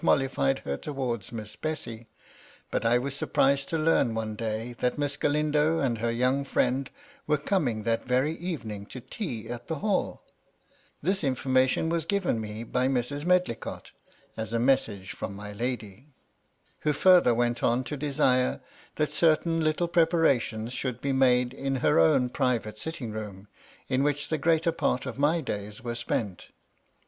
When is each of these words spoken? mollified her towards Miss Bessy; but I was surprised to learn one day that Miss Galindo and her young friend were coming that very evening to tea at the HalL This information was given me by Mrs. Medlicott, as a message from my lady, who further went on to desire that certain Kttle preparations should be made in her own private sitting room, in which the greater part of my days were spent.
mollified 0.03 0.57
her 0.65 0.75
towards 0.75 1.31
Miss 1.31 1.55
Bessy; 1.55 2.07
but 2.71 2.83
I 2.87 2.97
was 2.97 3.15
surprised 3.15 3.69
to 3.69 3.77
learn 3.77 4.15
one 4.15 4.35
day 4.35 4.73
that 4.79 4.97
Miss 4.97 5.15
Galindo 5.15 5.77
and 5.77 5.99
her 5.99 6.09
young 6.09 6.43
friend 6.43 6.89
were 7.27 7.37
coming 7.37 7.83
that 7.83 8.07
very 8.07 8.35
evening 8.37 8.87
to 8.87 8.99
tea 8.99 9.47
at 9.47 9.67
the 9.67 9.75
HalL 9.81 10.23
This 11.03 11.23
information 11.23 11.87
was 11.87 12.07
given 12.07 12.41
me 12.41 12.63
by 12.63 12.87
Mrs. 12.87 13.25
Medlicott, 13.25 13.91
as 14.35 14.53
a 14.53 14.59
message 14.59 15.11
from 15.11 15.35
my 15.35 15.53
lady, 15.53 16.07
who 16.79 16.93
further 16.93 17.35
went 17.35 17.61
on 17.61 17.83
to 17.83 17.95
desire 17.95 18.59
that 18.95 19.11
certain 19.11 19.61
Kttle 19.61 19.91
preparations 19.91 20.73
should 20.73 20.99
be 20.99 21.13
made 21.13 21.53
in 21.53 21.75
her 21.75 21.99
own 21.99 22.29
private 22.29 22.79
sitting 22.79 23.11
room, 23.11 23.47
in 23.87 24.01
which 24.01 24.29
the 24.29 24.39
greater 24.39 24.71
part 24.71 25.05
of 25.05 25.19
my 25.19 25.41
days 25.41 25.83
were 25.83 25.93
spent. 25.93 26.47